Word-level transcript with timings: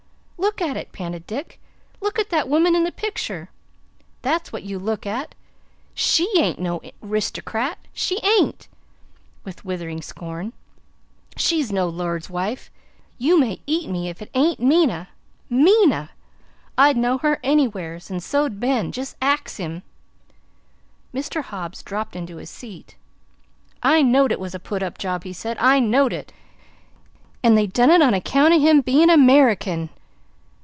"Look 0.51 0.59
at 0.59 0.75
it!" 0.75 0.91
panted 0.91 1.27
Dick. 1.27 1.59
"Look 2.01 2.17
at 2.17 2.31
that 2.31 2.49
woman 2.49 2.75
in 2.75 2.83
the 2.83 2.91
picture! 2.91 3.49
That's 4.23 4.51
what 4.51 4.63
you 4.63 4.79
look 4.79 5.05
at! 5.05 5.35
SHE 5.93 6.27
aint 6.35 6.57
no 6.57 6.81
'ristocrat, 6.99 7.77
SHE 7.93 8.19
aint!" 8.23 8.67
with 9.43 9.63
withering 9.63 10.01
scorn. 10.01 10.53
"She's 11.37 11.71
no 11.71 11.87
lord's 11.87 12.27
wife. 12.29 12.71
You 13.19 13.39
may 13.39 13.61
eat 13.67 13.87
me, 13.87 14.09
if 14.09 14.19
it 14.19 14.31
aint 14.33 14.59
Minna 14.59 15.09
MINNA! 15.47 16.09
I'd 16.75 16.97
know 16.97 17.19
her 17.19 17.39
anywheres, 17.43 18.09
an' 18.09 18.19
so 18.19 18.49
'd 18.49 18.59
Ben. 18.59 18.91
Jest 18.91 19.17
ax 19.21 19.57
him." 19.57 19.83
Mr. 21.13 21.43
Hobbs 21.43 21.83
dropped 21.83 22.15
into 22.15 22.37
his 22.37 22.49
seat. 22.49 22.95
"I 23.83 24.01
knowed 24.01 24.31
it 24.31 24.39
was 24.39 24.55
a 24.55 24.59
put 24.59 24.81
up 24.81 24.97
job," 24.97 25.23
he 25.23 25.33
said. 25.33 25.55
"I 25.59 25.79
knowed 25.79 26.11
it; 26.13 26.33
and 27.43 27.55
they 27.55 27.67
done 27.67 27.91
it 27.91 28.01
on 28.01 28.15
account 28.15 28.55
o' 28.55 28.59
him 28.59 28.81
bein' 28.81 29.11
a 29.11 29.17
'Merican!" 29.17 29.89